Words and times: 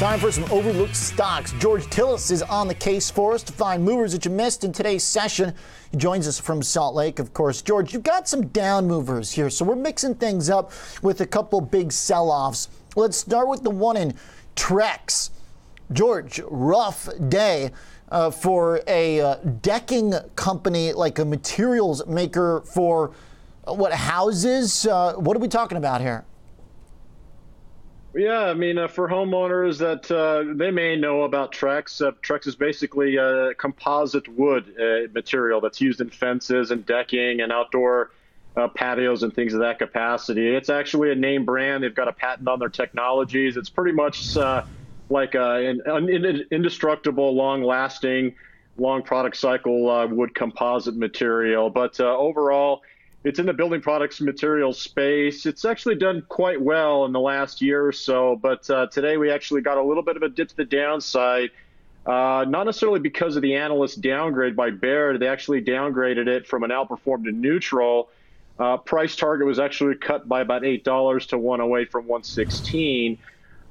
Time 0.00 0.18
for 0.18 0.32
some 0.32 0.50
overlooked 0.50 0.96
stocks. 0.96 1.52
George 1.58 1.84
Tsilis 1.84 2.30
is 2.30 2.40
on 2.40 2.68
the 2.68 2.74
case 2.74 3.10
for 3.10 3.34
us 3.34 3.42
to 3.42 3.52
find 3.52 3.84
movers 3.84 4.12
that 4.12 4.24
you 4.24 4.30
missed 4.30 4.64
in 4.64 4.72
today's 4.72 5.04
session. 5.04 5.52
He 5.90 5.98
joins 5.98 6.26
us 6.26 6.40
from 6.40 6.62
Salt 6.62 6.94
Lake, 6.94 7.18
of 7.18 7.34
course. 7.34 7.60
George, 7.60 7.92
you've 7.92 8.02
got 8.02 8.26
some 8.26 8.46
down 8.46 8.86
movers 8.86 9.30
here, 9.30 9.50
so 9.50 9.62
we're 9.62 9.76
mixing 9.76 10.14
things 10.14 10.48
up 10.48 10.72
with 11.02 11.20
a 11.20 11.26
couple 11.26 11.60
big 11.60 11.92
sell 11.92 12.30
offs. 12.30 12.68
Let's 12.96 13.18
start 13.18 13.46
with 13.48 13.62
the 13.62 13.68
one 13.68 13.98
in 13.98 14.14
Trex. 14.56 15.28
George, 15.92 16.40
rough 16.48 17.06
day. 17.28 17.70
Uh, 18.08 18.30
for 18.30 18.80
a 18.88 19.20
uh, 19.20 19.34
decking 19.60 20.14
company 20.34 20.94
like 20.94 21.18
a 21.18 21.24
materials 21.24 22.04
maker 22.06 22.62
for 22.62 23.12
uh, 23.68 23.74
what 23.74 23.92
houses? 23.92 24.86
Uh, 24.86 25.12
what 25.12 25.36
are 25.36 25.40
we 25.40 25.46
talking 25.46 25.76
about 25.76 26.00
here? 26.00 26.24
Yeah, 28.14 28.40
I 28.40 28.54
mean, 28.54 28.76
uh, 28.76 28.88
for 28.88 29.08
homeowners 29.08 29.78
that 29.78 30.10
uh, 30.10 30.52
they 30.56 30.72
may 30.72 30.96
know 30.96 31.22
about 31.22 31.52
Trex, 31.52 32.04
uh, 32.04 32.10
Trex 32.22 32.48
is 32.48 32.56
basically 32.56 33.16
a 33.16 33.54
composite 33.54 34.26
wood 34.28 34.74
uh, 34.80 35.08
material 35.12 35.60
that's 35.60 35.80
used 35.80 36.00
in 36.00 36.10
fences 36.10 36.72
and 36.72 36.84
decking 36.84 37.40
and 37.40 37.52
outdoor 37.52 38.10
uh, 38.56 38.66
patios 38.66 39.22
and 39.22 39.32
things 39.32 39.54
of 39.54 39.60
that 39.60 39.78
capacity. 39.78 40.48
It's 40.48 40.70
actually 40.70 41.12
a 41.12 41.14
name 41.14 41.44
brand. 41.44 41.84
They've 41.84 41.94
got 41.94 42.08
a 42.08 42.12
patent 42.12 42.48
on 42.48 42.58
their 42.58 42.68
technologies. 42.68 43.56
It's 43.56 43.70
pretty 43.70 43.92
much 43.92 44.36
uh, 44.36 44.64
like 45.08 45.36
an, 45.36 45.80
an, 45.86 46.44
indestructible, 46.50 47.36
long-lasting, 47.36 48.34
long 48.76 49.02
product 49.04 49.36
cycle 49.36 50.08
wood 50.08 50.34
composite 50.34 50.96
material. 50.96 51.70
But 51.70 52.00
overall, 52.00 52.82
it's 53.22 53.38
in 53.38 53.46
the 53.46 53.52
building 53.52 53.80
products 53.80 54.20
materials 54.20 54.80
space. 54.80 55.44
It's 55.44 55.64
actually 55.64 55.96
done 55.96 56.24
quite 56.28 56.60
well 56.60 57.04
in 57.04 57.12
the 57.12 57.20
last 57.20 57.60
year 57.60 57.86
or 57.86 57.92
so, 57.92 58.36
but 58.36 58.68
uh, 58.70 58.86
today 58.86 59.18
we 59.18 59.30
actually 59.30 59.60
got 59.60 59.76
a 59.76 59.82
little 59.82 60.02
bit 60.02 60.16
of 60.16 60.22
a 60.22 60.28
dip 60.28 60.48
to 60.48 60.56
the 60.56 60.64
downside. 60.64 61.50
Uh, 62.06 62.46
not 62.48 62.64
necessarily 62.64 62.98
because 62.98 63.36
of 63.36 63.42
the 63.42 63.56
analyst 63.56 64.00
downgrade 64.00 64.56
by 64.56 64.70
Baird. 64.70 65.20
They 65.20 65.28
actually 65.28 65.62
downgraded 65.62 66.28
it 66.28 66.46
from 66.46 66.62
an 66.62 66.70
outperform 66.70 67.24
to 67.24 67.32
neutral. 67.32 68.08
Uh, 68.58 68.78
price 68.78 69.16
target 69.16 69.46
was 69.46 69.58
actually 69.58 69.96
cut 69.96 70.26
by 70.26 70.40
about 70.40 70.64
eight 70.64 70.82
dollars 70.82 71.26
to 71.26 71.38
108 71.38 71.90
from 71.90 72.06
116. 72.06 73.18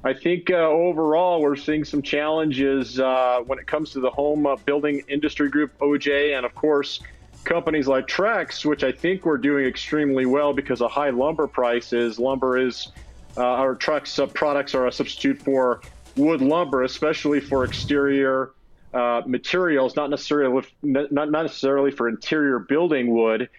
I 0.03 0.13
think 0.13 0.49
uh, 0.49 0.55
overall 0.55 1.41
we're 1.41 1.55
seeing 1.55 1.83
some 1.83 2.01
challenges 2.01 2.99
uh, 2.99 3.39
when 3.45 3.59
it 3.59 3.67
comes 3.67 3.91
to 3.91 3.99
the 3.99 4.11
home 4.11 4.45
uh, 4.45 4.55
building 4.57 5.01
industry 5.09 5.49
group 5.49 5.77
OJ, 5.79 6.37
and 6.37 6.45
of 6.45 6.53
course 6.55 7.01
companies 7.43 7.87
like 7.87 8.07
Trex, 8.07 8.65
which 8.65 8.83
I 8.83 8.91
think 8.91 9.25
we're 9.25 9.37
doing 9.37 9.65
extremely 9.65 10.25
well 10.25 10.53
because 10.53 10.81
of 10.81 10.91
high 10.91 11.09
lumber 11.09 11.47
prices. 11.47 12.19
Lumber 12.19 12.57
is 12.57 12.91
uh, 13.37 13.43
our 13.43 13.75
Trex 13.75 14.21
uh, 14.21 14.27
products 14.27 14.75
are 14.75 14.87
a 14.87 14.91
substitute 14.91 15.41
for 15.41 15.81
wood 16.15 16.41
lumber, 16.41 16.83
especially 16.83 17.39
for 17.39 17.63
exterior 17.63 18.51
uh, 18.93 19.21
materials, 19.25 19.95
not 19.95 20.09
necessarily 20.09 20.63
not 20.81 21.31
necessarily 21.31 21.91
for 21.91 22.09
interior 22.09 22.59
building 22.59 23.13
wood. 23.13 23.49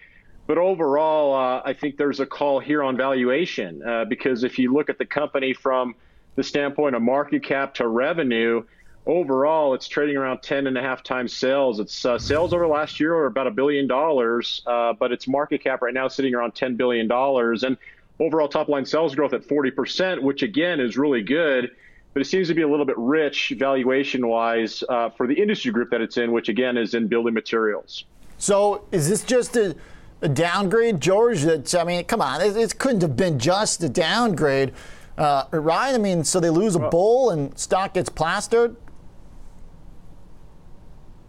But 0.47 0.57
overall, 0.57 1.33
uh, 1.33 1.61
I 1.63 1.73
think 1.73 1.97
there's 1.97 2.19
a 2.19 2.25
call 2.25 2.59
here 2.59 2.83
on 2.83 2.97
valuation 2.97 3.81
uh, 3.87 4.05
because 4.05 4.43
if 4.43 4.59
you 4.59 4.73
look 4.73 4.89
at 4.89 4.97
the 4.97 5.05
company 5.05 5.53
from 5.53 5.95
the 6.35 6.43
standpoint 6.43 6.95
of 6.95 7.01
market 7.01 7.43
cap 7.43 7.75
to 7.75 7.87
revenue, 7.87 8.63
overall, 9.05 9.73
it's 9.73 9.87
trading 9.87 10.17
around 10.17 10.41
10 10.41 10.67
and 10.67 10.77
a 10.77 10.81
half 10.81 11.03
times 11.03 11.33
sales. 11.33 11.79
Its 11.79 12.05
uh, 12.05 12.17
sales 12.17 12.53
over 12.53 12.67
last 12.67 12.99
year 12.99 13.15
are 13.15 13.25
about 13.25 13.47
a 13.47 13.51
billion 13.51 13.87
dollars, 13.87 14.61
uh, 14.65 14.93
but 14.93 15.11
its 15.11 15.27
market 15.27 15.63
cap 15.63 15.81
right 15.81 15.93
now 15.93 16.05
is 16.05 16.13
sitting 16.13 16.35
around 16.35 16.53
10 16.53 16.75
billion 16.75 17.07
dollars, 17.07 17.63
and 17.63 17.77
overall 18.19 18.47
top 18.47 18.69
line 18.69 18.85
sales 18.85 19.15
growth 19.15 19.33
at 19.33 19.43
40 19.43 19.71
percent, 19.71 20.23
which 20.23 20.43
again 20.43 20.79
is 20.79 20.97
really 20.97 21.23
good. 21.23 21.71
But 22.13 22.21
it 22.21 22.25
seems 22.25 22.49
to 22.49 22.53
be 22.53 22.61
a 22.61 22.67
little 22.67 22.85
bit 22.85 22.97
rich 22.97 23.53
valuation 23.57 24.27
wise 24.27 24.83
uh, 24.89 25.09
for 25.11 25.27
the 25.27 25.33
industry 25.33 25.71
group 25.71 25.91
that 25.91 26.01
it's 26.01 26.17
in, 26.17 26.33
which 26.33 26.49
again 26.49 26.77
is 26.77 26.93
in 26.93 27.07
building 27.07 27.33
materials. 27.33 28.03
So 28.37 28.85
is 28.91 29.07
this 29.07 29.23
just 29.23 29.55
a, 29.55 29.75
a 30.21 30.27
downgrade, 30.27 30.99
George? 30.99 31.43
That 31.43 31.73
I 31.73 31.85
mean, 31.85 32.03
come 32.03 32.21
on, 32.21 32.41
it, 32.41 32.57
it 32.57 32.77
couldn't 32.77 33.01
have 33.01 33.15
been 33.15 33.39
just 33.39 33.81
a 33.81 33.89
downgrade. 33.89 34.73
Uh, 35.17 35.45
right? 35.51 35.93
I 35.93 35.97
mean, 35.97 36.23
so 36.23 36.39
they 36.39 36.49
lose 36.49 36.75
a 36.75 36.79
bull 36.79 37.29
and 37.29 37.57
stock 37.57 37.93
gets 37.93 38.09
plastered. 38.09 38.75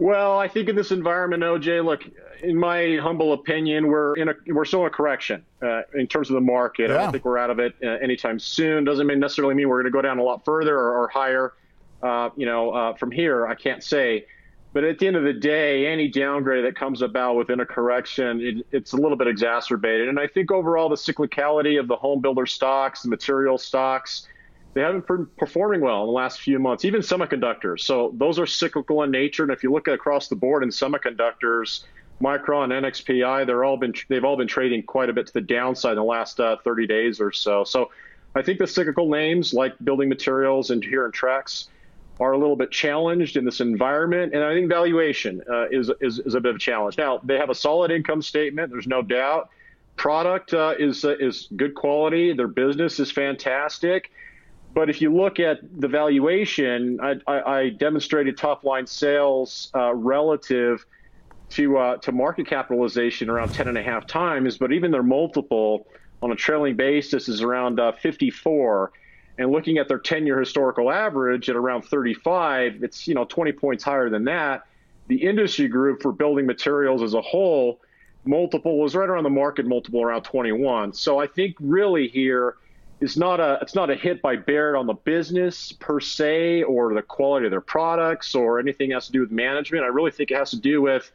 Well, 0.03 0.37
I 0.37 0.49
think 0.49 0.67
in 0.67 0.75
this 0.75 0.91
environment, 0.91 1.43
OJ, 1.43 1.81
look, 1.85 2.03
in 2.41 2.57
my 2.57 2.97
humble 2.97 3.31
opinion, 3.31 3.87
we're 3.87 4.15
in 4.15 4.27
a 4.27 4.33
we're 4.47 4.65
still 4.65 4.81
in 4.81 4.87
a 4.87 4.89
correction 4.89 5.45
uh, 5.61 5.83
in 5.93 6.07
terms 6.07 6.29
of 6.29 6.33
the 6.33 6.41
market. 6.41 6.89
Yeah. 6.89 6.95
I 6.95 6.97
don't 7.03 7.13
think 7.13 7.23
we're 7.23 7.37
out 7.37 7.49
of 7.49 7.59
it 7.59 7.73
uh, 7.81 7.87
anytime 7.87 8.37
soon. 8.37 8.83
Doesn't 8.83 9.07
mean 9.07 9.21
necessarily 9.21 9.55
mean 9.55 9.69
we're 9.69 9.81
going 9.81 9.93
to 9.93 9.95
go 9.95 10.01
down 10.01 10.19
a 10.19 10.23
lot 10.23 10.43
further 10.43 10.77
or, 10.77 11.03
or 11.03 11.07
higher. 11.07 11.53
Uh, 12.01 12.31
you 12.35 12.45
know, 12.45 12.71
uh, 12.71 12.93
from 12.95 13.11
here, 13.11 13.47
I 13.47 13.55
can't 13.55 13.81
say. 13.81 14.25
But 14.73 14.83
at 14.83 14.99
the 14.99 15.07
end 15.07 15.15
of 15.15 15.23
the 15.23 15.31
day, 15.31 15.87
any 15.87 16.09
downgrade 16.09 16.65
that 16.65 16.75
comes 16.75 17.01
about 17.01 17.37
within 17.37 17.61
a 17.61 17.65
correction, 17.65 18.41
it, 18.41 18.67
it's 18.73 18.91
a 18.91 18.97
little 18.97 19.15
bit 19.15 19.27
exacerbated. 19.27 20.09
And 20.09 20.19
I 20.19 20.27
think 20.27 20.51
overall, 20.51 20.89
the 20.89 20.95
cyclicality 20.95 21.79
of 21.79 21.87
the 21.87 21.95
home 21.95 22.19
builder 22.19 22.45
stocks, 22.45 23.03
the 23.03 23.09
material 23.09 23.57
stocks, 23.57 24.27
they 24.73 24.81
haven't 24.81 25.05
been 25.07 25.27
performing 25.37 25.81
well 25.81 26.01
in 26.01 26.07
the 26.07 26.13
last 26.13 26.41
few 26.41 26.57
months, 26.59 26.83
even 26.83 27.01
semiconductors. 27.01 27.81
So 27.81 28.13
those 28.17 28.39
are 28.39 28.47
cyclical 28.47 29.03
in 29.03 29.11
nature. 29.11 29.43
And 29.43 29.51
if 29.51 29.63
you 29.63 29.71
look 29.71 29.87
across 29.87 30.27
the 30.27 30.35
board 30.35 30.63
in 30.63 30.69
semiconductors, 30.69 31.83
Micron, 32.21 32.69
NXPI, 32.69 33.45
they're 33.45 33.63
all 33.63 33.77
been 33.77 33.93
they've 34.09 34.23
all 34.23 34.37
been 34.37 34.47
trading 34.47 34.83
quite 34.83 35.09
a 35.09 35.13
bit 35.13 35.27
to 35.27 35.33
the 35.33 35.41
downside 35.41 35.91
in 35.91 35.97
the 35.97 36.03
last 36.03 36.39
uh, 36.39 36.57
30 36.63 36.87
days 36.87 37.19
or 37.19 37.31
so. 37.31 37.63
So 37.63 37.91
I 38.35 38.41
think 38.41 38.59
the 38.59 38.67
cyclical 38.67 39.09
names 39.09 39.53
like 39.53 39.73
building 39.83 40.09
materials 40.09 40.71
and 40.71 40.83
here 40.83 41.05
in 41.05 41.11
Trex 41.11 41.67
are 42.19 42.31
a 42.31 42.37
little 42.37 42.55
bit 42.55 42.71
challenged 42.71 43.37
in 43.37 43.45
this 43.45 43.59
environment, 43.59 44.33
and 44.35 44.43
I 44.43 44.53
think 44.53 44.69
valuation 44.69 45.41
uh, 45.49 45.67
is, 45.69 45.91
is, 45.99 46.19
is 46.19 46.35
a 46.35 46.39
bit 46.39 46.51
of 46.51 46.55
a 46.57 46.59
challenge. 46.59 46.97
Now 46.97 47.19
they 47.23 47.37
have 47.37 47.49
a 47.49 47.55
solid 47.55 47.91
income 47.91 48.21
statement. 48.21 48.71
There's 48.71 48.87
no 48.87 49.01
doubt. 49.01 49.49
Product 49.95 50.53
uh, 50.53 50.75
is 50.79 51.05
uh, 51.05 51.15
is 51.19 51.47
good 51.55 51.75
quality. 51.75 52.33
Their 52.33 52.47
business 52.47 52.99
is 52.99 53.11
fantastic 53.11 54.11
but 54.73 54.89
if 54.89 55.01
you 55.01 55.13
look 55.13 55.39
at 55.39 55.59
the 55.79 55.87
valuation, 55.87 56.99
I, 57.01 57.15
I, 57.27 57.59
I 57.59 57.69
demonstrated 57.69 58.37
top 58.37 58.63
line 58.63 58.87
sales 58.87 59.69
uh, 59.75 59.93
relative 59.93 60.85
to 61.51 61.77
uh, 61.77 61.97
to 61.97 62.11
market 62.11 62.47
capitalization 62.47 63.29
around 63.29 63.53
10 63.53 63.67
and 63.67 63.77
a 63.77 63.83
half 63.83 64.07
times, 64.07 64.57
but 64.57 64.71
even 64.71 64.91
their 64.91 65.03
multiple 65.03 65.85
on 66.21 66.31
a 66.31 66.35
trailing 66.35 66.75
basis 66.75 67.27
is 67.27 67.41
around 67.41 67.79
uh, 67.79 67.91
54. 67.91 68.91
And 69.37 69.51
looking 69.51 69.77
at 69.77 69.87
their 69.87 69.99
10 69.99 70.25
year 70.25 70.39
historical 70.39 70.91
average 70.91 71.49
at 71.49 71.55
around 71.55 71.83
35, 71.83 72.83
it's 72.83 73.07
you 73.07 73.13
know 73.13 73.25
20 73.25 73.51
points 73.53 73.83
higher 73.83 74.09
than 74.09 74.25
that. 74.25 74.63
The 75.07 75.21
industry 75.21 75.67
group 75.67 76.01
for 76.01 76.11
building 76.11 76.45
materials 76.45 77.03
as 77.03 77.13
a 77.13 77.21
whole 77.21 77.79
multiple 78.25 78.79
was 78.79 78.95
right 78.95 79.09
around 79.09 79.23
the 79.23 79.29
market 79.29 79.65
multiple 79.65 80.01
around 80.01 80.23
21. 80.23 80.93
So 80.93 81.19
I 81.19 81.27
think 81.27 81.55
really 81.59 82.07
here 82.07 82.55
it's 83.03 83.17
not 83.17 83.39
a 83.39 83.59
it's 83.61 83.75
not 83.75 83.89
a 83.89 83.95
hit 83.95 84.21
by 84.21 84.37
Baird 84.37 84.75
on 84.75 84.87
the 84.87 84.93
business 84.93 85.73
per 85.73 85.99
se 85.99 86.63
or 86.63 86.93
the 86.93 87.01
quality 87.01 87.45
of 87.45 87.51
their 87.51 87.61
products 87.61 88.33
or 88.33 88.59
anything 88.59 88.89
that 88.89 88.95
has 88.95 89.07
to 89.07 89.11
do 89.11 89.19
with 89.19 89.31
management. 89.31 89.83
I 89.83 89.87
really 89.87 90.11
think 90.11 90.31
it 90.31 90.37
has 90.37 90.51
to 90.51 90.57
do 90.59 90.81
with 90.81 91.11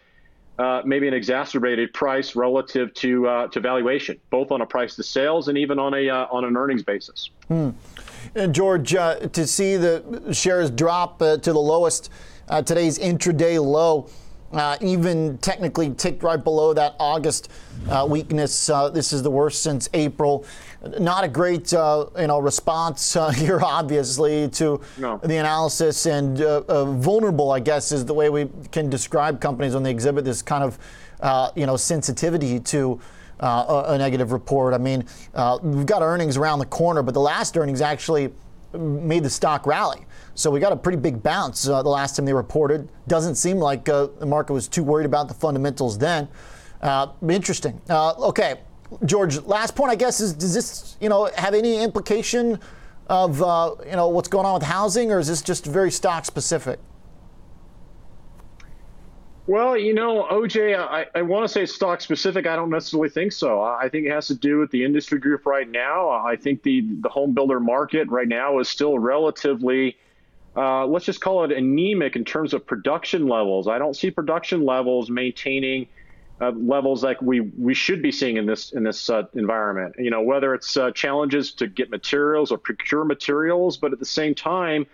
uh, 0.59 0.82
maybe 0.84 1.09
an 1.09 1.15
exacerbated 1.15 1.94
price 1.94 2.37
relative 2.37 2.93
to 2.94 3.27
uh, 3.27 3.48
to 3.48 3.60
valuation, 3.60 4.21
both 4.28 4.50
on 4.50 4.60
a 4.60 4.66
price 4.66 4.97
to 4.97 5.03
sales 5.03 5.48
and 5.48 5.56
even 5.56 5.78
on 5.78 5.94
a 5.94 6.10
uh, 6.10 6.27
on 6.31 6.44
an 6.44 6.56
earnings 6.56 6.82
basis. 6.82 7.31
Hmm. 7.48 7.71
And 8.34 8.54
George, 8.54 8.94
uh, 8.94 9.21
to 9.21 9.47
see 9.47 9.77
the 9.77 10.32
shares 10.32 10.71
drop 10.71 11.22
uh, 11.22 11.38
to 11.38 11.53
the 11.53 11.59
lowest, 11.59 12.10
uh, 12.48 12.60
today's 12.60 12.98
intraday 12.98 13.65
low. 13.65 14.10
Even 14.81 15.38
technically 15.38 15.91
ticked 15.94 16.22
right 16.22 16.42
below 16.42 16.72
that 16.75 16.94
August 16.98 17.50
weakness. 18.06 18.66
this 18.92 19.12
is 19.12 19.22
the 19.22 19.31
worst 19.31 19.62
since 19.62 19.88
April 19.94 20.44
not 20.98 21.25
a 21.25 21.28
great 21.28 21.72
uh, 21.72 22.06
you 22.19 22.26
know 22.26 22.38
response 22.38 23.16
uh, 23.16 23.31
here, 23.31 23.60
obviously, 23.62 24.48
to 24.50 24.80
no. 24.98 25.18
the 25.18 25.36
analysis 25.36 26.06
and 26.06 26.41
uh, 26.41 26.62
uh, 26.68 26.84
vulnerable, 26.84 27.50
I 27.50 27.60
guess, 27.60 27.92
is 27.92 28.04
the 28.04 28.15
way 28.15 28.30
we 28.30 28.48
can 28.71 28.89
describe 28.89 29.41
companies 29.41 29.74
when 29.74 29.83
they 29.83 29.91
exhibit 29.91 30.24
this 30.24 30.42
kind 30.42 30.65
of 30.65 30.78
uh, 31.21 31.50
you 31.54 31.66
know 31.66 31.77
sensitivity 31.77 32.60
to. 32.60 33.00
Uh, 33.41 33.84
a, 33.86 33.92
a, 33.92 33.98
negative 33.98 34.33
report. 34.33 34.74
I 34.74 34.78
mean, 34.78 35.04
we've 35.62 35.86
got 35.86 36.03
earnings 36.03 36.36
around 36.36 36.59
the 36.59 36.66
corner, 36.66 37.04
but 37.04 37.15
the 37.15 37.21
last 37.21 37.56
earnings 37.56 37.80
actually 37.80 38.33
made 38.72 39.22
the 39.22 39.30
stock 39.30 39.66
rally. 39.66 40.04
So 40.34 40.50
we 40.50 40.60
got 40.60 40.72
a 40.72 40.76
pretty 40.76 40.98
big 40.98 41.22
bounce 41.22 41.68
uh, 41.68 41.82
the 41.82 41.88
last 41.88 42.16
time 42.16 42.26
they 42.26 42.34
reported. 42.34 42.88
Doesn't 43.06 43.36
seem 43.36 43.59
like 43.59 43.88
uh, 43.88 44.09
the 44.18 44.26
market 44.26 44.53
was 44.53 44.68
too 44.68 44.84
worried 44.84 45.06
about 45.06 45.28
the 45.28 45.34
fundamentals 45.34 45.98
then. 45.98 46.28
Uh, 46.80 47.09
interesting. 47.28 47.80
okay, 47.91 48.60
George, 49.04 49.41
last 49.42 49.74
point, 49.74 49.91
I 49.91 49.97
guess, 49.97 50.20
is 50.20 50.32
does 50.32 50.54
this, 50.54 50.97
you 51.00 51.09
know, 51.09 51.30
have 51.36 51.54
any 51.54 51.82
implication 51.82 52.60
of, 53.09 53.42
uh, 53.42 53.74
you 53.84 53.92
know, 53.92 54.09
what's 54.09 54.28
going 54.28 54.47
on 54.47 54.54
with 54.54 54.62
housing, 54.62 55.10
or 55.10 55.18
is 55.18 55.28
this 55.28 55.42
just 55.42 55.66
very 55.66 55.91
stock 55.91 56.24
specific? 56.24 56.78
Well, 59.48 59.78
you 59.78 59.95
know, 59.95 60.28
OJ, 60.30 60.78
I, 60.78 61.06
I 61.15 61.22
want 61.22 61.45
to 61.45 61.48
say 61.48 61.65
stock 61.65 62.03
specific. 62.03 62.47
I 62.47 62.54
don't 62.54 62.68
necessarily 62.68 63.09
think 63.09 63.33
so. 63.33 63.62
I 63.62 63.89
think 63.89 64.06
it 64.06 64.10
has 64.12 64.27
to 64.27 64.34
do 64.34 64.59
with 64.59 64.71
the 64.71 64.84
industry 64.84 65.18
group 65.18 65.47
right 65.47 65.66
now. 65.66 66.10
I 66.10 66.36
think 66.36 66.62
the, 66.62 66.83
the 67.00 67.09
home 67.09 67.33
builder 67.33 67.59
market 67.59 68.09
right 68.09 68.28
now 68.28 68.59
is 68.59 68.68
still 68.68 68.98
relatively 68.98 69.97
uh, 70.54 70.84
let's 70.86 71.04
just 71.04 71.21
call 71.21 71.45
it 71.45 71.53
anemic 71.53 72.16
in 72.16 72.24
terms 72.24 72.53
of 72.53 72.66
production 72.66 73.27
levels. 73.27 73.68
I 73.68 73.78
don't 73.78 73.95
see 73.95 74.10
production 74.10 74.66
levels 74.66 75.09
maintaining 75.09 75.86
uh, 76.41 76.50
levels 76.50 77.03
like 77.03 77.22
we 77.22 77.41
we 77.41 77.74
should 77.74 78.03
be 78.03 78.12
seeing 78.12 78.36
in 78.36 78.45
this 78.45 78.72
in 78.72 78.83
this 78.83 79.09
uh, 79.09 79.22
environment. 79.34 79.95
You 79.98 80.10
know, 80.10 80.21
whether 80.21 80.54
it's 80.54 80.77
uh, 80.77 80.91
challenges 80.91 81.53
to 81.54 81.68
get 81.68 81.91
materials 81.91 82.50
or 82.50 82.59
procure 82.59 83.04
materials, 83.04 83.78
but 83.78 83.92
at 83.92 83.98
the 83.98 84.04
same 84.04 84.34
time, 84.34 84.86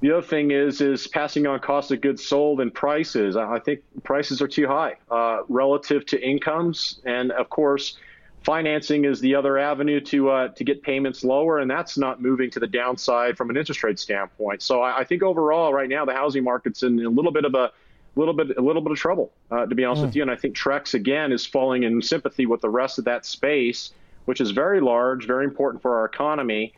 the 0.00 0.12
other 0.12 0.26
thing 0.26 0.50
is 0.50 0.80
is 0.80 1.06
passing 1.08 1.46
on 1.46 1.58
cost 1.60 1.90
of 1.90 2.00
goods 2.00 2.24
sold 2.24 2.60
and 2.60 2.72
prices. 2.72 3.36
I 3.36 3.58
think 3.58 3.80
prices 4.04 4.40
are 4.40 4.48
too 4.48 4.66
high 4.66 4.94
uh, 5.10 5.42
relative 5.48 6.06
to 6.06 6.20
incomes, 6.20 7.00
and 7.04 7.32
of 7.32 7.50
course, 7.50 7.98
financing 8.44 9.04
is 9.04 9.20
the 9.20 9.34
other 9.34 9.58
avenue 9.58 10.00
to 10.00 10.30
uh, 10.30 10.48
to 10.48 10.64
get 10.64 10.82
payments 10.82 11.24
lower, 11.24 11.58
and 11.58 11.70
that's 11.70 11.98
not 11.98 12.22
moving 12.22 12.50
to 12.50 12.60
the 12.60 12.66
downside 12.66 13.36
from 13.36 13.50
an 13.50 13.56
interest 13.56 13.82
rate 13.82 13.98
standpoint. 13.98 14.62
So 14.62 14.82
I, 14.82 15.00
I 15.00 15.04
think 15.04 15.22
overall, 15.22 15.72
right 15.72 15.88
now, 15.88 16.04
the 16.04 16.14
housing 16.14 16.44
market's 16.44 16.82
in 16.82 17.04
a 17.04 17.08
little 17.08 17.32
bit 17.32 17.44
of 17.44 17.54
a 17.54 17.72
little 18.14 18.34
bit 18.34 18.56
a 18.56 18.62
little 18.62 18.82
bit 18.82 18.92
of 18.92 18.98
trouble, 18.98 19.32
uh, 19.50 19.66
to 19.66 19.74
be 19.74 19.84
honest 19.84 20.02
mm. 20.02 20.06
with 20.06 20.16
you. 20.16 20.22
And 20.22 20.30
I 20.30 20.36
think 20.36 20.56
Trex 20.56 20.94
again 20.94 21.32
is 21.32 21.44
falling 21.44 21.82
in 21.82 22.00
sympathy 22.02 22.46
with 22.46 22.60
the 22.60 22.70
rest 22.70 22.98
of 22.98 23.04
that 23.06 23.26
space, 23.26 23.92
which 24.26 24.40
is 24.40 24.52
very 24.52 24.80
large, 24.80 25.26
very 25.26 25.44
important 25.44 25.82
for 25.82 25.98
our 25.98 26.04
economy. 26.04 26.72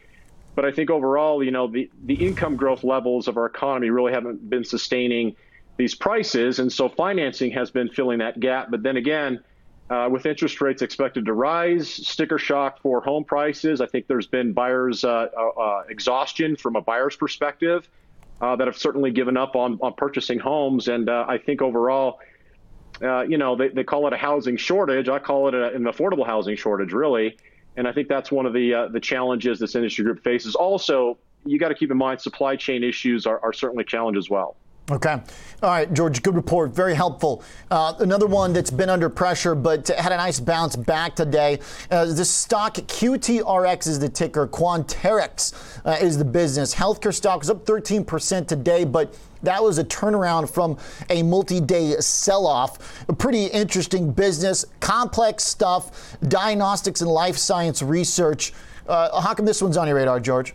But 0.61 0.69
I 0.69 0.73
think 0.73 0.91
overall, 0.91 1.43
you 1.43 1.53
know, 1.53 1.69
the 1.69 1.91
the 2.05 2.13
income 2.13 2.55
growth 2.55 2.85
levels 2.85 3.29
of 3.29 3.39
our 3.39 3.47
economy 3.47 3.89
really 3.89 4.13
haven't 4.13 4.51
been 4.51 4.63
sustaining 4.63 5.35
these 5.79 5.95
prices, 5.95 6.59
and 6.59 6.71
so 6.71 6.87
financing 6.87 7.51
has 7.53 7.71
been 7.71 7.89
filling 7.89 8.19
that 8.19 8.41
gap. 8.41 8.71
But 8.71 8.83
then 8.83 8.99
again. 8.99 9.43
Uh, 9.89 10.09
with 10.09 10.25
interest 10.25 10.61
rates 10.61 10.83
expected 10.83 11.25
to 11.25 11.33
rise, 11.33 11.89
sticker 11.89 12.39
shock 12.39 12.81
for 12.81 13.01
home 13.01 13.25
prices. 13.25 13.81
I 13.81 13.87
think 13.87 14.07
there's 14.07 14.29
been 14.29 14.53
buyers 14.53 15.03
uh, 15.03 15.27
uh, 15.37 15.49
uh 15.61 15.83
exhaustion 15.89 16.55
from 16.55 16.77
a 16.77 16.81
buyer's 16.81 17.17
perspective 17.17 17.89
uh, 18.41 18.55
that 18.55 18.69
have 18.69 18.79
certainly 18.79 19.11
given 19.11 19.37
up 19.37 19.57
on, 19.57 19.81
on 19.83 19.95
purchasing 19.95 20.39
homes. 20.39 20.87
And 20.87 21.09
uh, 21.09 21.25
I 21.27 21.39
think 21.39 21.61
overall, 21.61 22.21
you 23.01 23.37
know, 23.37 23.57
they, 23.57 23.71
they 23.71 23.83
call 23.83 24.07
it 24.07 24.13
a 24.13 24.17
housing 24.17 24.57
shortage. 24.59 25.09
I 25.09 25.19
call 25.19 25.49
it 25.49 25.55
a, 25.55 25.75
an 25.75 25.83
affordable 25.85 26.25
housing 26.25 26.55
shortage, 26.55 26.93
really. 26.93 27.37
And 27.81 27.89
I 27.89 27.93
think 27.93 28.09
that's 28.09 28.31
one 28.31 28.45
of 28.45 28.53
the 28.53 28.75
uh, 28.75 28.89
the 28.89 29.01
challenges 29.01 29.59
this 29.59 29.75
industry 29.75 30.05
group 30.05 30.23
faces. 30.23 30.55
Also, 30.55 31.17
you 31.47 31.59
got 31.59 31.71
to 31.71 31.75
keep 31.75 31.91
in 31.91 31.97
mind 31.97 32.21
supply 32.21 32.55
chain 32.55 32.85
issues 32.85 33.25
are, 33.25 33.41
are 33.43 33.55
certainly 33.55 33.81
a 33.81 33.87
challenge 33.87 34.19
as 34.19 34.29
well. 34.29 34.55
Okay. 34.91 35.19
All 35.63 35.71
right, 35.71 35.91
George, 35.95 36.21
good 36.21 36.35
report. 36.35 36.73
Very 36.73 36.95
helpful. 36.95 37.43
Uh, 37.71 37.95
another 38.01 38.27
one 38.27 38.53
that's 38.53 38.71
been 38.71 38.91
under 38.91 39.09
pressure 39.09 39.55
but 39.55 39.89
had 39.89 40.13
a 40.13 40.17
nice 40.19 40.41
bounce 40.41 40.77
back 40.77 41.17
today. 41.17 41.59
Uh, 41.91 42.05
the 42.05 42.25
stock 42.25 42.75
QTRX 42.75 43.87
is 43.87 43.99
the 43.99 44.11
ticker. 44.11 44.47
Quanterix 44.47 45.81
uh, 45.87 45.97
is 46.05 46.19
the 46.19 46.25
business. 46.25 46.75
Healthcare 46.75 47.15
stock 47.15 47.43
is 47.43 47.49
up 47.49 47.65
13% 47.65 48.47
today, 48.47 48.85
but 48.85 49.17
that 49.43 49.63
was 49.63 49.79
a 49.79 49.85
turnaround 49.85 50.53
from 50.53 50.79
a 51.09 51.23
multi 51.23 51.61
day 51.61 51.95
sell 52.01 52.47
off. 52.47 53.05
A 53.09 53.13
pretty 53.13 53.47
interesting 53.47 54.13
business, 54.13 54.65
complex 54.81 55.45
stuff, 55.45 56.17
diagnostics 56.29 57.01
and 57.01 57.11
life 57.11 57.37
science 57.37 57.83
research. 57.83 58.53
Uh, 58.87 59.21
how 59.21 59.35
come 59.35 59.47
this 59.47 59.63
one's 59.63 59.77
on 59.77 59.87
your 59.87 59.97
radar, 59.97 60.21
George? 60.21 60.55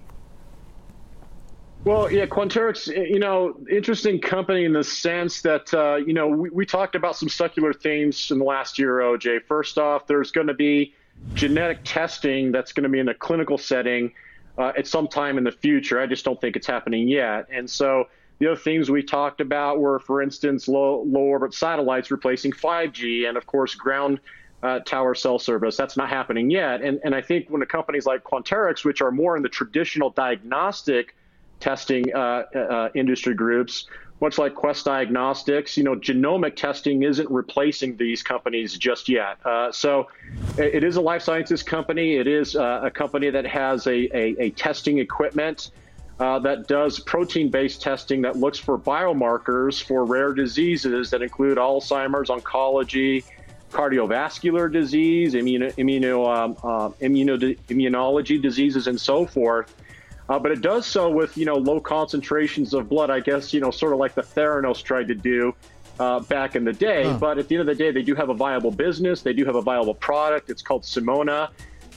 Well, 1.86 2.12
yeah, 2.12 2.26
Quanterix, 2.26 2.88
you 2.88 3.20
know, 3.20 3.56
interesting 3.70 4.20
company 4.20 4.66
in 4.66 4.74
the 4.74 4.84
sense 4.84 5.44
that, 5.44 5.72
uh, 5.72 5.98
you 5.98 6.14
know, 6.14 6.28
we, 6.28 6.50
we 6.50 6.66
talked 6.66 6.96
about 6.96 7.16
some 7.16 7.30
secular 7.30 7.74
themes 7.74 8.32
in 8.32 8.40
the 8.40 8.44
last 8.44 8.80
year, 8.80 9.02
OJ. 9.02 9.44
First 9.44 9.78
off, 9.78 10.08
there's 10.08 10.32
going 10.32 10.48
to 10.48 10.56
be 10.56 10.96
genetic 11.36 11.80
testing 11.84 12.52
that's 12.52 12.74
going 12.74 12.86
to 12.86 12.90
be 12.90 12.98
in 12.98 13.08
a 13.10 13.14
clinical 13.14 13.60
setting 13.60 14.12
uh, 14.58 14.72
at 14.76 14.88
some 14.88 15.08
time 15.08 15.38
in 15.38 15.44
the 15.44 15.52
future. 15.52 16.00
I 16.00 16.08
just 16.08 16.26
don't 16.26 16.42
think 16.42 16.56
it's 16.56 16.66
happening 16.66 17.08
yet. 17.08 17.48
And 17.52 17.70
so 17.70 18.06
the 18.40 18.52
other 18.52 18.60
things 18.60 18.92
we 18.92 19.02
talked 19.02 19.40
about 19.42 19.80
were, 19.80 20.00
for 20.00 20.22
instance, 20.22 20.68
low, 20.68 21.04
low 21.08 21.22
orbit 21.22 21.54
satellites 21.54 22.12
replacing 22.12 22.52
5G 22.52 23.28
and, 23.28 23.38
of 23.38 23.46
course, 23.46 23.76
ground 23.76 24.20
uh, 24.62 24.80
tower 24.80 25.16
cell 25.16 25.40
service. 25.40 25.78
That's 25.78 25.96
not 25.96 26.10
happening 26.10 26.50
yet. 26.50 26.82
And, 26.82 27.00
and 27.04 27.16
I 27.16 27.22
think 27.22 27.50
when 27.50 27.60
the 27.60 27.66
companies 27.66 28.06
like 28.06 28.24
Quanterix, 28.24 28.84
which 28.84 29.02
are 29.02 29.12
more 29.12 29.38
in 29.38 29.44
the 29.44 29.50
traditional 29.50 30.10
diagnostic 30.10 31.16
testing 31.60 32.14
uh, 32.14 32.44
uh, 32.54 32.90
industry 32.94 33.34
groups, 33.34 33.88
much 34.22 34.38
like 34.38 34.56
Quest 34.56 34.86
Diagnostics, 34.86 35.78
you 35.78 35.84
know, 35.84 35.96
genomic 35.96 36.56
testing 36.56 37.04
isn't 37.04 37.30
replacing 37.30 37.98
these 37.98 38.24
companies 38.24 38.78
just 38.78 39.10
yet. 39.10 39.38
Uh, 39.46 39.72
so 39.72 40.08
it 40.58 40.84
is 40.84 40.96
a 40.96 41.02
life 41.02 41.22
sciences 41.22 41.62
company. 41.62 42.16
It 42.16 42.28
is 42.28 42.56
uh, 42.56 42.82
a 42.84 42.92
company 42.92 43.30
that 43.30 43.46
has 43.46 43.88
a, 43.88 44.18
a, 44.18 44.36
a 44.40 44.50
testing 44.52 45.00
equipment 45.00 45.72
uh, 46.20 46.40
that 46.40 46.68
does 46.68 47.00
protein 47.00 47.50
based 47.50 47.82
testing 47.82 48.22
that 48.22 48.38
looks 48.38 48.58
for 48.58 48.78
biomarkers 48.78 49.84
for 49.84 50.06
rare 50.06 50.34
diseases 50.34 51.10
that 51.10 51.22
include 51.22 51.58
Alzheimer's, 51.58 52.30
oncology, 52.30 53.24
cardiovascular 53.72 54.72
disease, 54.72 55.34
immuno, 55.34 55.74
immuno, 55.76 56.34
um, 56.34 56.52
uh, 56.64 56.90
immuno, 57.02 57.58
immunology 57.68 58.42
diseases, 58.42 58.88
and 58.88 59.00
so 59.00 59.26
forth. 59.26 59.76
Uh, 60.30 60.40
but 60.40 60.52
it 60.52 60.62
does 60.62 60.86
so 60.86 61.10
with 61.10 61.38
you 61.38 61.46
know 61.46 61.56
low 61.56 61.80
concentrations 61.80 62.74
of 62.74 62.88
blood. 62.88 63.10
I 63.10 63.20
guess 63.20 63.54
you 63.54 63.60
know 63.60 63.72
sort 63.72 63.94
of 63.94 64.00
like 64.00 64.16
the 64.16 64.24
Theranos 64.24 64.82
tried 64.82 65.10
to 65.10 65.16
do 65.16 65.54
uh, 66.00 66.22
back 66.22 66.56
in 66.56 66.64
the 66.64 66.74
day. 66.74 67.04
Huh. 67.04 67.18
But 67.20 67.38
at 67.38 67.48
the 67.48 67.56
end 67.56 67.70
of 67.70 67.78
the 67.78 67.84
day, 67.84 67.92
they 67.92 68.02
do 68.02 68.16
have 68.16 68.30
a 68.30 68.34
viable 68.34 68.72
business. 68.72 69.22
They 69.22 69.34
do 69.34 69.46
have 69.46 69.56
a 69.56 69.62
viable 69.62 69.94
product. 69.94 70.50
It's 70.50 70.62
called 70.62 70.84
Simoa, 70.84 71.50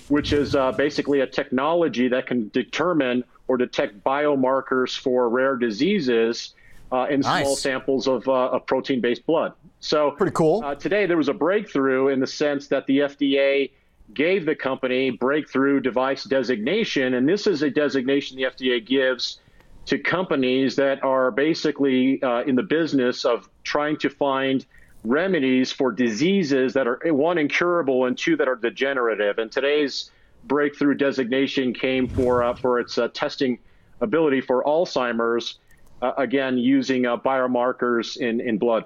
which 0.08 0.32
is 0.32 0.54
uh, 0.54 0.72
basically 0.72 1.20
a 1.20 1.26
technology 1.26 2.08
that 2.08 2.26
can 2.26 2.48
determine 2.48 3.24
or 3.48 3.56
detect 3.56 4.02
biomarkers 4.04 4.96
for 4.96 5.28
rare 5.28 5.56
diseases 5.56 6.54
uh, 6.92 7.06
in 7.10 7.20
nice. 7.20 7.44
small 7.44 7.56
samples 7.56 8.06
of, 8.06 8.26
uh, 8.28 8.50
of 8.50 8.66
protein-based 8.66 9.26
blood. 9.26 9.52
So 9.80 10.12
pretty 10.12 10.32
cool. 10.32 10.62
Uh, 10.64 10.74
today 10.74 11.06
there 11.06 11.16
was 11.16 11.28
a 11.28 11.34
breakthrough 11.34 12.08
in 12.08 12.20
the 12.20 12.26
sense 12.26 12.68
that 12.68 12.86
the 12.86 13.00
FDA 13.00 13.70
gave 14.14 14.46
the 14.46 14.54
company 14.54 15.10
breakthrough 15.10 15.80
device 15.80 16.24
designation. 16.24 17.14
And 17.14 17.28
this 17.28 17.46
is 17.46 17.62
a 17.62 17.70
designation 17.70 18.36
the 18.36 18.44
FDA 18.44 18.84
gives 18.84 19.40
to 19.86 19.98
companies 19.98 20.76
that 20.76 21.02
are 21.02 21.30
basically 21.30 22.22
uh, 22.22 22.42
in 22.42 22.54
the 22.54 22.62
business 22.62 23.24
of 23.24 23.48
trying 23.64 23.96
to 23.98 24.10
find 24.10 24.64
remedies 25.04 25.72
for 25.72 25.92
diseases 25.92 26.74
that 26.74 26.86
are 26.86 27.00
one 27.06 27.38
incurable 27.38 28.06
and 28.06 28.18
two 28.18 28.36
that 28.36 28.48
are 28.48 28.56
degenerative. 28.56 29.38
And 29.38 29.50
today's 29.50 30.10
breakthrough 30.48 30.94
designation 30.94 31.72
came 31.72 32.08
for 32.08 32.42
uh, 32.42 32.54
for 32.54 32.80
its 32.80 32.98
uh, 32.98 33.08
testing 33.08 33.58
ability 34.00 34.40
for 34.40 34.64
Alzheimer's, 34.64 35.58
uh, 36.02 36.12
again 36.16 36.58
using 36.58 37.06
uh, 37.06 37.16
biomarkers 37.16 38.16
in 38.16 38.40
in 38.40 38.58
blood. 38.58 38.84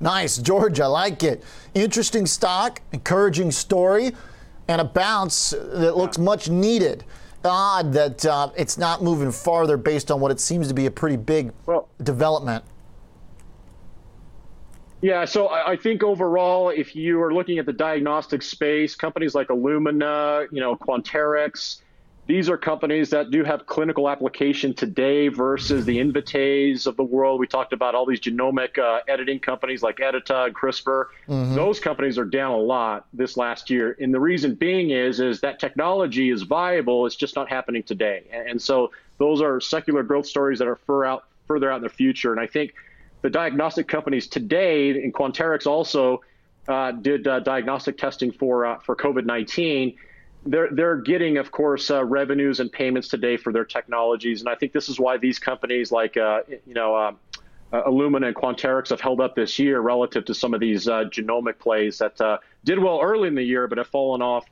Nice, 0.00 0.38
George. 0.38 0.80
I 0.80 0.86
like 0.86 1.22
it. 1.22 1.44
Interesting 1.74 2.24
stock, 2.24 2.80
encouraging 2.92 3.50
story 3.50 4.12
and 4.66 4.80
a 4.80 4.84
bounce 4.84 5.50
that 5.50 5.96
looks 5.96 6.16
much 6.16 6.48
needed. 6.48 7.04
Odd 7.44 7.92
that 7.94 8.24
uh, 8.24 8.50
it's 8.56 8.78
not 8.78 9.02
moving 9.02 9.32
farther 9.32 9.76
based 9.76 10.10
on 10.10 10.20
what 10.20 10.30
it 10.30 10.38
seems 10.38 10.68
to 10.68 10.74
be 10.74 10.86
a 10.86 10.90
pretty 10.90 11.16
big 11.16 11.52
well, 11.66 11.88
development. 12.02 12.64
Yeah, 15.02 15.24
so 15.24 15.48
I 15.48 15.76
think 15.76 16.02
overall, 16.02 16.68
if 16.68 16.94
you 16.94 17.22
are 17.22 17.32
looking 17.32 17.58
at 17.58 17.64
the 17.64 17.72
diagnostic 17.72 18.42
space, 18.42 18.94
companies 18.94 19.34
like 19.34 19.48
Illumina, 19.48 20.46
you 20.52 20.60
know, 20.60 20.76
Quanterix, 20.76 21.80
these 22.26 22.48
are 22.48 22.56
companies 22.56 23.10
that 23.10 23.30
do 23.30 23.42
have 23.42 23.66
clinical 23.66 24.08
application 24.08 24.72
today 24.72 25.28
versus 25.28 25.84
the 25.84 25.98
Invitaes 25.98 26.86
of 26.86 26.96
the 26.96 27.02
world. 27.02 27.40
We 27.40 27.46
talked 27.46 27.72
about 27.72 27.94
all 27.94 28.06
these 28.06 28.20
genomic 28.20 28.78
uh, 28.78 29.00
editing 29.08 29.40
companies 29.40 29.82
like 29.82 29.96
Editas 29.96 30.46
and 30.46 30.54
CRISPR. 30.54 31.06
Mm-hmm. 31.28 31.54
Those 31.54 31.80
companies 31.80 32.18
are 32.18 32.24
down 32.24 32.52
a 32.52 32.58
lot 32.58 33.06
this 33.12 33.36
last 33.36 33.68
year, 33.70 33.96
and 33.98 34.14
the 34.14 34.20
reason 34.20 34.54
being 34.54 34.90
is 34.90 35.18
is 35.18 35.40
that 35.40 35.58
technology 35.58 36.30
is 36.30 36.42
viable. 36.42 37.06
It's 37.06 37.16
just 37.16 37.34
not 37.34 37.48
happening 37.48 37.82
today, 37.82 38.24
and 38.30 38.60
so 38.62 38.92
those 39.18 39.40
are 39.40 39.60
secular 39.60 40.02
growth 40.02 40.26
stories 40.26 40.60
that 40.60 40.68
are 40.68 40.76
fur 40.76 41.04
out, 41.04 41.24
further 41.48 41.72
out 41.72 41.78
in 41.78 41.82
the 41.82 41.88
future. 41.88 42.30
And 42.30 42.40
I 42.40 42.46
think 42.46 42.74
the 43.22 43.30
diagnostic 43.30 43.88
companies 43.88 44.26
today, 44.26 44.90
and 44.90 45.12
Quanterix 45.12 45.66
also 45.66 46.22
uh, 46.68 46.92
did 46.92 47.26
uh, 47.26 47.40
diagnostic 47.40 47.98
testing 47.98 48.32
for 48.32 48.66
uh, 48.66 48.78
for 48.78 48.96
COVID 48.96 49.24
nineteen 49.24 49.96
they're 50.46 50.70
they're 50.72 50.96
getting, 50.96 51.36
of 51.36 51.50
course, 51.50 51.90
uh, 51.90 52.02
revenues 52.04 52.60
and 52.60 52.72
payments 52.72 53.08
today 53.08 53.36
for 53.36 53.52
their 53.52 53.64
technologies, 53.64 54.40
and 54.40 54.48
I 54.48 54.54
think 54.54 54.72
this 54.72 54.88
is 54.88 54.98
why 54.98 55.18
these 55.18 55.38
companies 55.38 55.92
like 55.92 56.16
uh, 56.16 56.40
you 56.48 56.74
know 56.74 56.94
uh, 56.94 57.12
uh 57.72 57.82
Illumina 57.84 58.28
and 58.28 58.36
Quanterix 58.36 58.88
have 58.88 59.00
held 59.00 59.20
up 59.20 59.34
this 59.34 59.58
year 59.58 59.80
relative 59.80 60.24
to 60.24 60.34
some 60.34 60.54
of 60.54 60.60
these 60.60 60.86
genomic 60.86 61.58
plays 61.58 61.98
that 61.98 62.40
did 62.64 62.78
well 62.78 63.00
early 63.02 63.28
in 63.28 63.34
the 63.34 63.42
year 63.42 63.68
but 63.68 63.76
have 63.76 63.88
fallen 63.88 64.22
off 64.22 64.46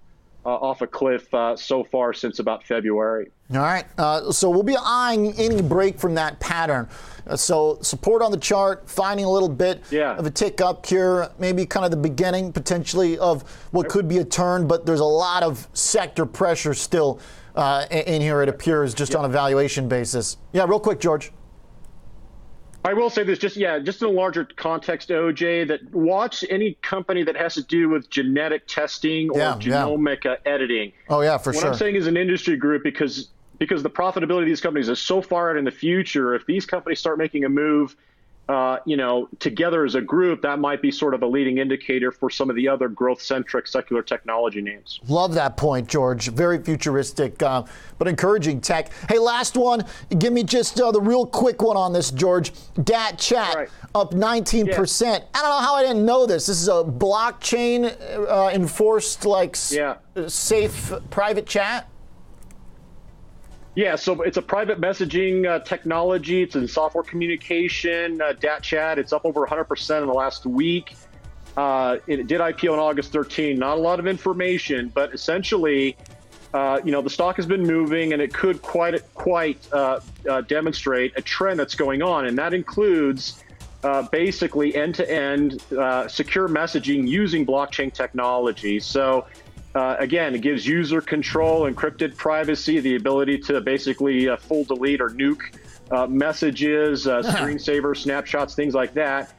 uh, 0.44 0.50
off 0.50 0.80
a 0.80 0.86
cliff 0.86 1.32
uh, 1.34 1.56
so 1.56 1.84
far 1.84 2.12
since 2.14 2.38
about 2.38 2.64
February. 2.64 3.30
All 3.52 3.58
right. 3.58 3.84
Uh, 3.98 4.30
so 4.32 4.48
we'll 4.48 4.62
be 4.62 4.76
eyeing 4.80 5.34
any 5.34 5.60
break 5.60 5.98
from 5.98 6.14
that 6.14 6.40
pattern. 6.40 6.88
Uh, 7.28 7.36
so 7.36 7.78
support 7.82 8.22
on 8.22 8.30
the 8.30 8.38
chart, 8.38 8.88
finding 8.88 9.26
a 9.26 9.30
little 9.30 9.48
bit 9.48 9.82
yeah. 9.90 10.16
of 10.16 10.26
a 10.26 10.30
tick 10.30 10.60
up 10.60 10.86
here, 10.86 11.30
maybe 11.38 11.66
kind 11.66 11.84
of 11.84 11.90
the 11.90 11.96
beginning 11.96 12.52
potentially 12.52 13.18
of 13.18 13.42
what 13.70 13.88
could 13.88 14.08
be 14.08 14.18
a 14.18 14.24
turn, 14.24 14.66
but 14.66 14.86
there's 14.86 15.00
a 15.00 15.04
lot 15.04 15.42
of 15.42 15.68
sector 15.72 16.24
pressure 16.24 16.74
still 16.74 17.20
uh, 17.54 17.86
in 17.90 18.22
here, 18.22 18.40
it 18.42 18.48
appears, 18.48 18.94
just 18.94 19.14
on 19.14 19.24
a 19.24 19.28
valuation 19.28 19.88
basis. 19.88 20.36
Yeah, 20.52 20.64
real 20.64 20.80
quick, 20.80 21.00
George. 21.00 21.32
I 22.84 22.94
will 22.94 23.10
say 23.10 23.24
this, 23.24 23.38
just 23.38 23.56
yeah, 23.56 23.80
just 23.80 24.00
in 24.00 24.08
a 24.08 24.10
larger 24.10 24.44
context, 24.44 25.08
OJ, 25.08 25.66
that 25.68 25.92
watch 25.92 26.44
any 26.48 26.74
company 26.80 27.24
that 27.24 27.36
has 27.36 27.54
to 27.54 27.62
do 27.64 27.88
with 27.88 28.08
genetic 28.08 28.66
testing 28.68 29.28
or 29.30 29.38
yeah, 29.38 29.56
genomic 29.58 30.24
yeah. 30.24 30.32
Uh, 30.32 30.36
editing. 30.46 30.92
Oh 31.08 31.20
yeah, 31.20 31.36
for 31.36 31.52
sure. 31.52 31.64
What 31.64 31.72
I'm 31.72 31.78
saying 31.78 31.96
is 31.96 32.06
an 32.06 32.16
industry 32.16 32.56
group 32.56 32.84
because 32.84 33.28
because 33.58 33.82
the 33.82 33.90
profitability 33.90 34.42
of 34.42 34.46
these 34.46 34.60
companies 34.60 34.88
is 34.88 35.00
so 35.00 35.20
far 35.20 35.50
out 35.50 35.56
in 35.56 35.64
the 35.64 35.70
future. 35.70 36.34
If 36.34 36.46
these 36.46 36.66
companies 36.66 36.98
start 36.98 37.18
making 37.18 37.44
a 37.44 37.48
move 37.48 37.96
uh, 38.48 38.78
you 38.86 38.96
know, 38.96 39.28
together 39.40 39.84
as 39.84 39.94
a 39.94 40.00
group, 40.00 40.40
that 40.40 40.58
might 40.58 40.80
be 40.80 40.90
sort 40.90 41.12
of 41.12 41.22
a 41.22 41.26
leading 41.26 41.58
indicator 41.58 42.10
for 42.10 42.30
some 42.30 42.48
of 42.48 42.56
the 42.56 42.66
other 42.66 42.88
growth-centric 42.88 43.66
secular 43.66 44.02
technology 44.02 44.62
names. 44.62 45.00
Love 45.06 45.34
that 45.34 45.58
point, 45.58 45.86
George. 45.86 46.28
Very 46.28 46.62
futuristic, 46.62 47.42
uh, 47.42 47.62
but 47.98 48.08
encouraging 48.08 48.62
tech. 48.62 48.90
Hey, 49.10 49.18
last 49.18 49.54
one. 49.54 49.84
Give 50.18 50.32
me 50.32 50.44
just 50.44 50.80
uh, 50.80 50.90
the 50.90 51.00
real 51.00 51.26
quick 51.26 51.60
one 51.60 51.76
on 51.76 51.92
this, 51.92 52.10
George. 52.10 52.52
DatChat 52.76 53.54
right. 53.54 53.68
up 53.94 54.12
19%. 54.12 54.66
Yeah. 54.66 55.18
I 55.34 55.42
don't 55.42 55.50
know 55.50 55.58
how 55.58 55.74
I 55.74 55.82
didn't 55.82 56.06
know 56.06 56.24
this. 56.24 56.46
This 56.46 56.62
is 56.62 56.68
a 56.68 56.82
blockchain 56.84 57.94
uh, 58.30 58.50
enforced, 58.54 59.26
like, 59.26 59.58
yeah. 59.70 59.96
safe 60.26 60.90
private 61.10 61.46
chat. 61.46 61.86
Yeah, 63.78 63.94
so 63.94 64.22
it's 64.22 64.36
a 64.36 64.42
private 64.42 64.80
messaging 64.80 65.46
uh, 65.46 65.60
technology. 65.60 66.42
It's 66.42 66.56
in 66.56 66.66
software 66.66 67.04
communication, 67.04 68.20
uh, 68.20 68.32
DatChat. 68.32 68.96
It's 68.96 69.12
up 69.12 69.24
over 69.24 69.46
100% 69.46 70.00
in 70.00 70.08
the 70.08 70.12
last 70.12 70.46
week. 70.46 70.96
Uh, 71.56 71.98
it 72.08 72.26
did 72.26 72.40
IPO 72.40 72.72
on 72.72 72.80
August 72.80 73.12
13. 73.12 73.56
Not 73.56 73.78
a 73.78 73.80
lot 73.80 74.00
of 74.00 74.08
information, 74.08 74.90
but 74.92 75.14
essentially, 75.14 75.96
uh, 76.52 76.80
you 76.84 76.90
know, 76.90 77.02
the 77.02 77.08
stock 77.08 77.36
has 77.36 77.46
been 77.46 77.62
moving, 77.62 78.12
and 78.12 78.20
it 78.20 78.34
could 78.34 78.62
quite 78.62 79.00
quite 79.14 79.60
uh, 79.72 80.00
uh, 80.28 80.40
demonstrate 80.40 81.12
a 81.16 81.22
trend 81.22 81.60
that's 81.60 81.76
going 81.76 82.02
on, 82.02 82.26
and 82.26 82.36
that 82.36 82.52
includes 82.52 83.44
basically 84.10 84.74
end-to-end 84.74 85.62
secure 86.10 86.48
messaging 86.48 87.06
using 87.06 87.46
blockchain 87.46 87.92
technology. 87.92 88.80
So 88.80 89.24
uh, 89.74 89.96
again, 89.98 90.34
it 90.34 90.40
gives 90.40 90.66
user 90.66 91.00
control, 91.00 91.70
encrypted 91.70 92.16
privacy, 92.16 92.80
the 92.80 92.96
ability 92.96 93.38
to 93.38 93.60
basically 93.60 94.28
uh, 94.28 94.36
full 94.36 94.64
delete 94.64 95.00
or 95.00 95.10
nuke 95.10 95.42
uh, 95.90 96.06
messages, 96.06 97.06
uh, 97.06 97.22
screensaver, 97.22 97.96
snapshots, 97.96 98.54
things 98.54 98.74
like 98.74 98.94
that. 98.94 99.32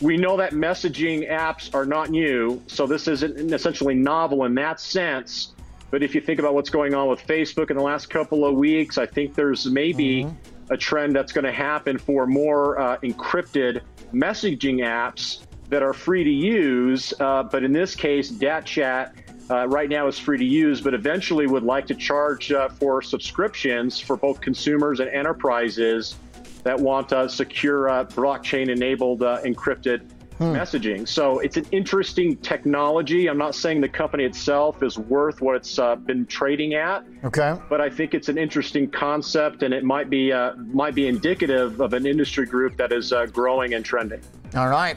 We 0.00 0.16
know 0.16 0.36
that 0.38 0.52
messaging 0.52 1.30
apps 1.30 1.74
are 1.74 1.84
not 1.84 2.10
new, 2.10 2.62
so 2.66 2.86
this 2.86 3.06
isn't 3.06 3.52
essentially 3.52 3.94
novel 3.94 4.44
in 4.44 4.54
that 4.54 4.80
sense. 4.80 5.52
But 5.90 6.02
if 6.02 6.14
you 6.14 6.20
think 6.20 6.38
about 6.38 6.54
what's 6.54 6.70
going 6.70 6.94
on 6.94 7.08
with 7.08 7.20
Facebook 7.26 7.70
in 7.70 7.76
the 7.76 7.82
last 7.82 8.08
couple 8.08 8.46
of 8.46 8.54
weeks, 8.54 8.96
I 8.96 9.06
think 9.06 9.34
there's 9.34 9.66
maybe 9.66 10.24
mm-hmm. 10.24 10.72
a 10.72 10.76
trend 10.76 11.16
that's 11.16 11.32
going 11.32 11.44
to 11.44 11.52
happen 11.52 11.98
for 11.98 12.26
more 12.26 12.78
uh, 12.78 12.96
encrypted 12.98 13.82
messaging 14.14 14.78
apps 14.78 15.40
that 15.68 15.82
are 15.82 15.92
free 15.92 16.24
to 16.24 16.30
use. 16.30 17.12
Uh, 17.20 17.42
but 17.42 17.64
in 17.64 17.72
this 17.72 17.94
case, 17.94 18.30
DatChat. 18.30 19.12
Uh, 19.50 19.66
right 19.66 19.88
now 19.88 20.06
is 20.06 20.16
free 20.16 20.38
to 20.38 20.44
use, 20.44 20.80
but 20.80 20.94
eventually 20.94 21.46
would 21.46 21.64
like 21.64 21.86
to 21.88 21.94
charge 21.94 22.52
uh, 22.52 22.68
for 22.68 23.02
subscriptions 23.02 23.98
for 23.98 24.16
both 24.16 24.40
consumers 24.40 25.00
and 25.00 25.10
enterprises 25.10 26.16
that 26.62 26.78
want 26.78 27.12
uh, 27.12 27.26
secure 27.26 27.88
uh, 27.88 28.04
blockchain 28.04 28.68
enabled 28.68 29.24
uh, 29.24 29.40
encrypted 29.42 30.02
hmm. 30.38 30.44
messaging. 30.44 31.08
So 31.08 31.40
it's 31.40 31.56
an 31.56 31.66
interesting 31.72 32.36
technology. 32.36 33.26
I'm 33.26 33.38
not 33.38 33.56
saying 33.56 33.80
the 33.80 33.88
company 33.88 34.22
itself 34.22 34.84
is 34.84 34.96
worth 34.96 35.40
what 35.40 35.56
it's 35.56 35.80
uh, 35.80 35.96
been 35.96 36.26
trading 36.26 36.74
at. 36.74 37.04
Okay. 37.24 37.56
But 37.68 37.80
I 37.80 37.90
think 37.90 38.14
it's 38.14 38.28
an 38.28 38.38
interesting 38.38 38.88
concept, 38.88 39.64
and 39.64 39.74
it 39.74 39.82
might 39.82 40.08
be 40.08 40.32
might 40.72 40.94
be 40.94 41.08
indicative 41.08 41.80
of 41.80 41.92
an 41.92 42.06
industry 42.06 42.46
group 42.46 42.76
that 42.76 42.92
is 42.92 43.12
growing 43.32 43.74
and 43.74 43.84
trending. 43.84 44.20
All 44.54 44.68
right 44.68 44.96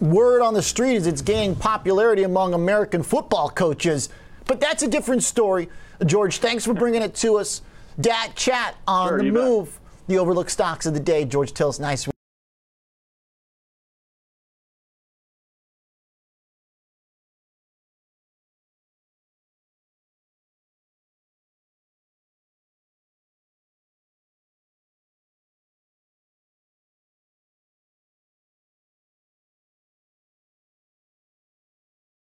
word 0.00 0.42
on 0.42 0.54
the 0.54 0.62
street 0.62 0.96
is 0.96 1.06
it's 1.06 1.22
gaining 1.22 1.56
popularity 1.56 2.22
among 2.22 2.54
American 2.54 3.02
football 3.02 3.50
coaches. 3.50 4.08
But 4.46 4.60
that's 4.60 4.82
a 4.82 4.88
different 4.88 5.22
story. 5.22 5.68
George, 6.04 6.38
thanks 6.38 6.64
for 6.64 6.74
bringing 6.74 7.02
it 7.02 7.14
to 7.16 7.38
us. 7.38 7.62
DatChat 8.00 8.74
on 8.86 9.08
sure, 9.08 9.18
the 9.18 9.30
move. 9.30 9.66
Bet. 9.66 9.82
The 10.06 10.18
overlooked 10.18 10.50
stocks 10.50 10.86
of 10.86 10.94
the 10.94 11.00
day. 11.00 11.24
George 11.24 11.52
Tsilis, 11.52 11.78
nice. 11.78 12.08